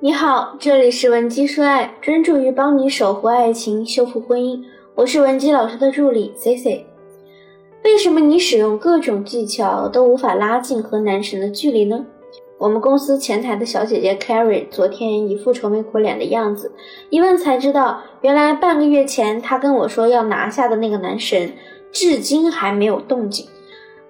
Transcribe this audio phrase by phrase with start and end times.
[0.00, 4.60] 你好，这里是文姬说爱，专注于帮你守护爱情、修复婚姻。
[4.96, 6.84] 我是文姬老师的助理 C C。
[7.84, 12.04] 为什么你使用各种技巧都无法拉近和男神的距离呢？
[12.58, 16.72] 我们公司前台的小姐姐 Carrie 昨天一副愁眉苦脸的样子，
[17.08, 21.52] 一问才知道，原来半个月前她跟我说要拿下的那个男神，
[21.92, 23.46] 至今还没有动静。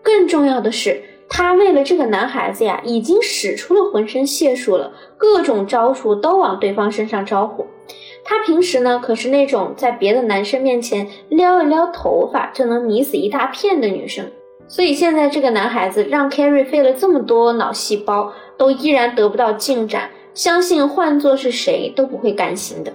[0.00, 1.02] 更重要的是，
[1.34, 7.66] 她为了这个男孩子呀，已经使出了浑身解数了，各种招数都往对方身上招呼。
[8.22, 14.26] 她平时呢，可是那种在别的男生面前撩一撩头发就能迷死一大片的女生。
[14.68, 22.92] 所以现在这个男孩子让 Carrie 费了这么多脑细胞，都依然得不到进展，相信换做是谁都不会甘心的。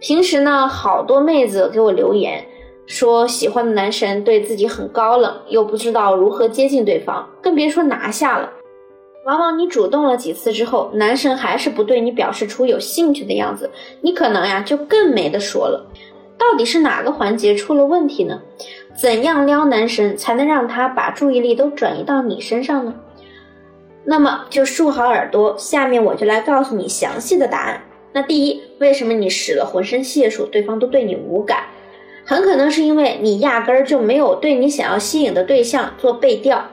[0.00, 2.44] 平时呢，好多妹子给我留言
[2.86, 8.50] 说喜欢的男神对自己很高冷，又不知道如何接近对方，更别说拿下了。
[9.24, 15.86] 往往你主动了几次之后，男神还是不对你表示出有兴趣的样子，你可能呀就更没得说了。
[16.36, 18.42] 到底是哪个环节出了问题呢？
[18.96, 22.94] 怎样撩男神才能让他把注意力都转移到你身上呢？
[24.04, 27.80] 那么就竖好耳朵，下面我就来告诉你详细的答案。
[28.12, 31.66] 那第一，为什么你使了浑身解数，对方都对你无感？
[32.24, 36.64] 很可能是因为你压根儿就没有对你想要吸引的对象做背调。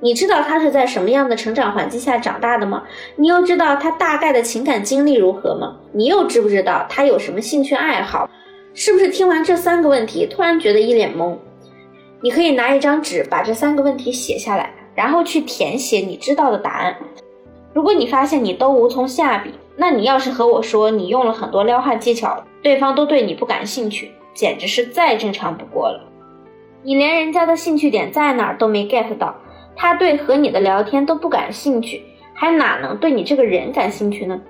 [0.00, 2.84] 你知道他是在什么样的成长环境下长大的吗？
[3.16, 5.76] 你又知道他大概的情感经历如何吗？
[5.92, 8.30] 你又知不知道他有什么兴趣爱好？
[8.74, 11.36] 是不是听完这三个问题，突然觉得一脸懵？
[12.20, 16.96] 你可以拿一张纸把这三个问题写下来，然后去填写你知道的答案。
[17.72, 26.00] 如果你发现你都无从下笔，那你要是和我说你用了很多撩汉技巧，对方都对你不感兴趣，简直是再正常不过了。
[26.82, 29.34] 你连人家的兴趣点在哪儿都没 get 到，
[29.74, 32.02] 他对和你的聊天都不感兴趣，
[32.34, 34.40] 还哪能对你这个人感兴趣呢？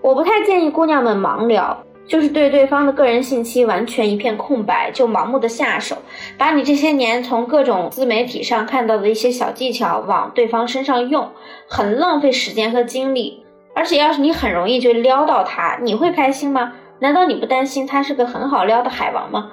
[0.00, 1.84] 我不太建议姑娘们盲聊。
[2.04, 5.96] 就是对对方的个人信息完全一片空白，就盲目的下手，
[6.36, 11.30] 把你这些年从各种自媒体上看到的一些小技巧往对方身上用，
[11.68, 13.44] 很浪费时间和精力。
[13.72, 16.72] 而且要是你很容易就撩到他，你会开心吗？
[17.02, 19.50] 难道你不担心他是个很好撩的海王吗？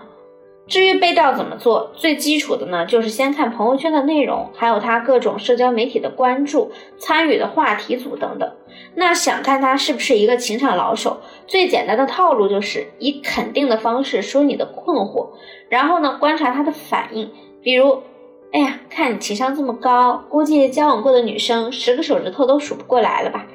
[0.68, 8.52] 至于背调怎么做，最基础的呢，就是先看朋友圈的内容，还有他各种社交媒体的关注、参与的话题组等等。
[8.94, 15.30] 那想看他是不是一个情场老手，最简单的套路就是以肯定的方式说你的困惑，
[15.70, 17.32] 然后呢观察他的反应。
[17.64, 18.04] 比如，
[18.52, 23.48] 哎呀，看你情商这么高，估计交往过的女生十个手指头都数不过来了吧？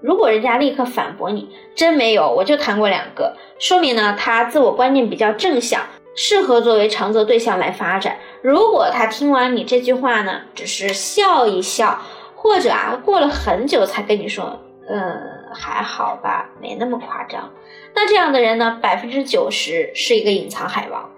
[0.00, 5.82] 如果人家立刻反驳你，真没有，我就谈过两个，说明呢他自我观念比较正向。
[6.20, 8.16] 适合作为长则对象来发展。
[8.42, 11.96] 如果他听完你这句话呢，只是笑一笑，
[12.34, 14.58] 或者啊过了很久才跟你说，
[14.88, 15.16] 嗯，
[15.54, 17.48] 还好吧，没那么夸张。
[17.94, 21.08] 那这样的人呢，百分之九十是一个隐藏海王。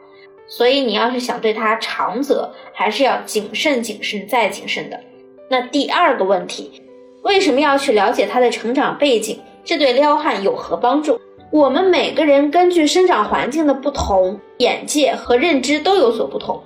[0.47, 5.01] 所以你要是想对他长则，还是要谨慎、谨慎再谨慎的。
[5.49, 6.83] 那第二个问题，
[7.23, 9.39] 为什么要去了解他的成长背景？
[9.65, 11.21] 这对撩汉有何帮助？
[11.51, 16.63] 我们每个人根据生长环境的不同，眼界和认知都有所不同，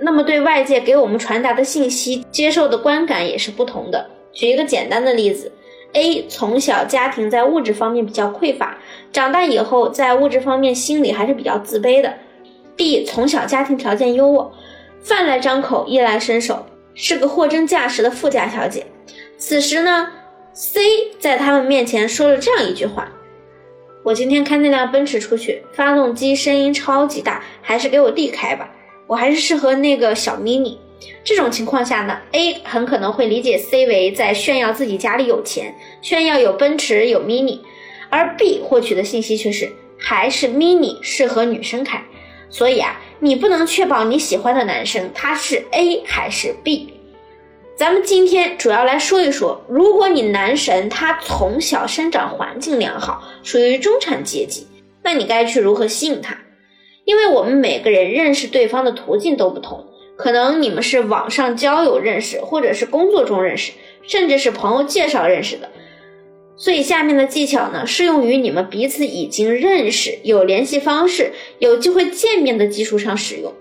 [0.00, 4.10] 那么对外界给我们传达的信息接受的观感也是不同的。
[4.32, 5.50] 举一个简单的例子
[5.94, 8.76] ：A 从小家庭在物质方面比较匮乏，
[9.12, 12.12] 长大以后在物质方面心里还是比较自卑的
[12.76, 14.50] ；B 从小家庭条件优渥，
[15.00, 18.84] 饭来张口，衣来伸手，是个货真价实的富家小姐。
[19.38, 20.08] 此时呢
[20.54, 20.80] ，C
[21.18, 23.12] 在他们面前说了这样一句话。
[24.02, 28.72] 我今天开那辆奔驰出去，发动机声音超级大，还是给我弟开吧。
[29.06, 30.78] 我还是适合那个小 mini。
[31.22, 37.60] 这种情况下呢，A 很可能会理解 C 为在炫耀自己家里有钱，炫耀有奔驰有 mini，
[38.08, 42.02] 而 B 获取的信息却是还是 mini 适合女生开。
[42.48, 46.94] 所以啊，你不能确保你喜欢的男生他是 A 还是 B。
[47.76, 54.66] 咱们今天主要来说一说，如果你男神他从小生长环境良好，属于中产阶级，
[55.02, 56.38] 那你该去如何吸引他？
[57.04, 59.84] 因为我们每个人认识对方的途径都不同，
[60.16, 63.72] 可能你们是网上交友认识，或者是工作中认识，
[64.02, 65.68] 甚至是朋友介绍认识的。
[66.56, 73.52] 所以下面的技巧呢，适用于你们彼此已经认识、有联系方式、有机会见面的基础上使用。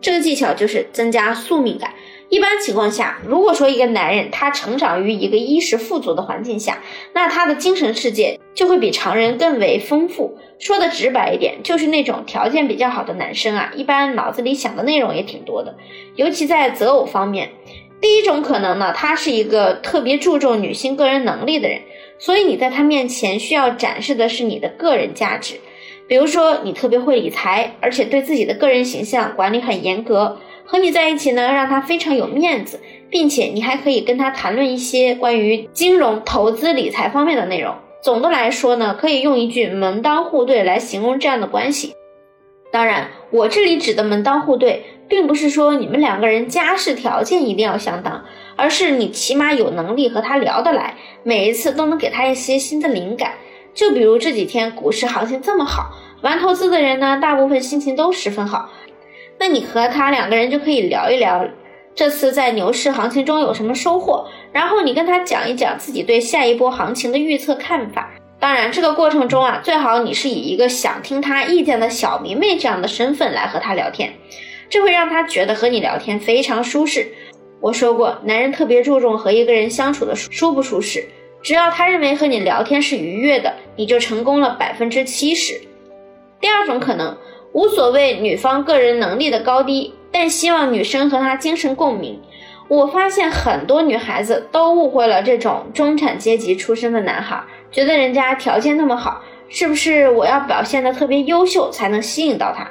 [0.00, 1.92] 这个技巧就是增加宿命感。
[2.28, 6.82] 一般情况下，如果说一个男人他成长于一个衣食富足的环境下，
[7.12, 10.36] 那他的精神世界就会比常人更为丰富。
[10.58, 15.76] 说的直白一点，就是那种条件比较好的男生啊，一般脑子里想的内容也挺多的。
[16.16, 17.50] 尤其在择偶方面，
[18.00, 21.80] 第一种可能呢，他是一个特别注重女性个人能力的人，
[22.18, 25.60] 所以你在他面前需要展示的是你的个人价值，
[26.08, 30.38] 比如说你特别会理财，而且对自己的个人形象管理很严格。
[30.66, 37.74] 和你在一起呢，让他非常有面子，并且你还可以跟他谈论一些关于金融、投资、理财方面的内容。
[38.02, 41.94] 总的来说呢，可以用一句门当户对来形容这样的关系。
[42.72, 48.24] 当然，我这里指的门当户对，并不是说你们两个人家世条件一定要相当，
[48.56, 53.34] 而是你起码有能力和他聊得来，每一次都能给他一些新的灵感。
[53.72, 55.92] 就比如这几天股市行情这么好，
[56.22, 58.68] 玩投资的人呢，大部分心情都十分好。
[59.38, 61.46] 那你和他两个人就可以聊一聊，
[61.94, 68.10] 这次在牛市行情中有什么收获，然后你跟他讲一讲自己对下一波行情的预测看法。
[68.38, 74.12] 当然，这个过程中啊，最好你是以一个想听他意见的小迷妹这样的身份来和他聊天，
[74.68, 77.06] 这会让他觉得和你聊天非常舒适。
[77.60, 81.06] 我说过，男人特别注重和一个人相处的舒不舒适，
[81.42, 85.60] 只要他认为和你聊天是愉悦的，你就成功了百分之七十。
[86.40, 87.16] 第二种可能。
[87.56, 92.20] 无所谓女方个人能力的高低，但希望女生和他精神共鸣。
[92.68, 97.42] 我发现很多女孩子都误会了这种中产阶级出身的男孩，
[97.72, 102.68] 觉得人家条件那么好，是不是我要表现的特别优秀才能吸引到他？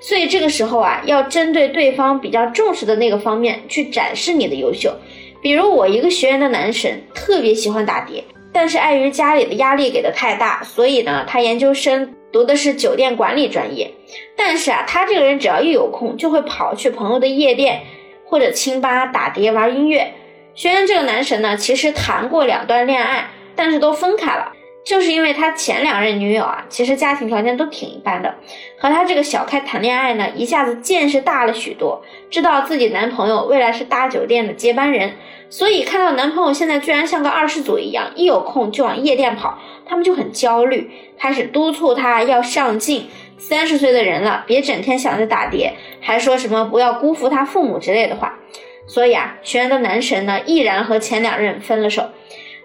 [0.00, 4.92] 所以这个时候啊，要针对对方比较重视的那个方面去展示你的优秀。
[5.40, 12.12] 比如我一个学员的男神特别喜欢打碟，但是碍于家里的压力给的太大，所以呢，他研究生。
[12.32, 13.92] 读的是酒店管理专业，
[14.36, 17.82] 但是啊，他这个人只要一有空，就会跑去朋友的夜店
[18.24, 20.12] 或者清吧打碟玩音乐。
[20.54, 24.52] 学员这个男神呢，其实谈过两段恋爱，但是都分开了，
[24.86, 28.32] 就是因为他前两任女友啊，其实家庭条件都挺一般的，
[28.78, 32.00] 和他这个小开谈恋爱呢，一下子见识大了许多，
[32.30, 35.14] 知道自己男朋友未来是大酒店的接班人，
[35.50, 39.58] 所以看到男朋友现在居然像个二世祖一样，一有空就往夜店跑。
[39.84, 40.88] 他们就很焦虑，
[41.18, 43.08] 开始督促他要上进。
[43.38, 48.38] 三十岁的人了，别整天想着打碟，还说什么不要辜负他父母之类的话。
[48.86, 52.04] 所以啊，学员的男神呢，毅然和前两任分了手。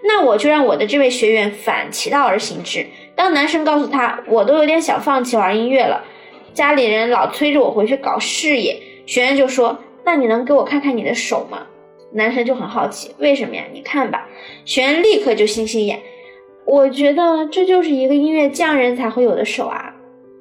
[0.04, 2.86] 那我就让我的这位学员反其道而行之。
[3.14, 6.02] 当男神告诉他，我都有点想放弃玩音乐了，
[6.54, 11.66] 家里人老催着我回去搞事业，学员就说：“那你能给我看看你的手吗？”
[12.14, 13.62] 男神就很好奇，为什么呀？
[13.72, 14.28] 你看吧。
[14.64, 16.00] 学员立刻就星星眼。
[16.64, 19.94] 我觉得这就是一个音乐匠人才会有的手啊，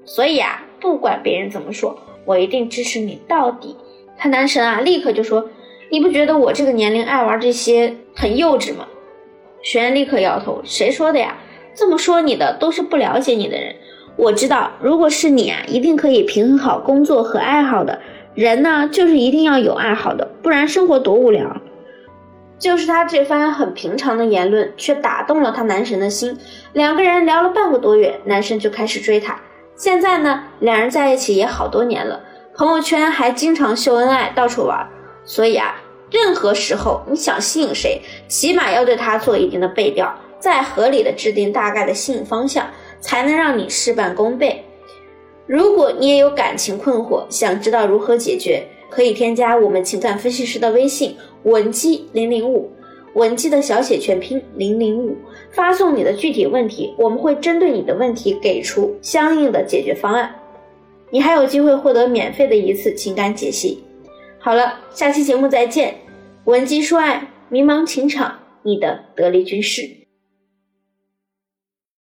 [0.05, 3.75] 所以啊，不管别人怎么说，我一定支持你到底。
[4.17, 5.49] 他男神啊，立刻就说
[5.89, 8.87] ：“你不觉得我这个年龄爱玩这些很幼稚吗？”
[9.61, 11.37] 学员立刻摇头：“谁说的呀？
[11.73, 13.75] 这么说你的都是不了解你的人。
[14.15, 17.99] 我知道，如果是你啊，一定可以平衡好工作和爱好的。
[18.33, 21.57] 人呢，就是一定要有爱好的，不然生活多无聊。”
[22.59, 26.37] 就是他这番很平常的言论，却打动了他男神的心。
[26.73, 29.39] 两个人聊了半个多月，男神就开始追她。
[29.75, 32.21] 现在呢，两人在一起也好多年了，
[32.53, 34.87] 朋友圈还经常秀恩爱，到处玩。
[35.25, 35.80] 所以啊，
[36.11, 42.69] 任何时候你想吸引谁，起码要对他做一定的背调，再合理的制定大概的吸引方向，
[42.99, 44.63] 才能让你事半功倍。
[45.47, 48.63] 如果你也有感情困惑，想知道如何解决？
[48.89, 52.69] 可以添加我们情感分析师的微信文姬零零五，
[53.13, 55.15] 文姬的小写全拼零零五，
[55.49, 60.35] 发送你的具体问题，我们会针对你的问题给出相应的解决方案。
[61.09, 63.81] 你还有机会获得免费的一次情感解析。
[64.43, 66.01] 好了，下期节目再见。
[66.45, 70.00] 文姬说爱，迷茫情场，你的得力军师。